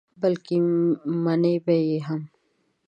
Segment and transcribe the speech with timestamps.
[0.21, 0.55] بلکې
[1.23, 2.21] منې به یې هم.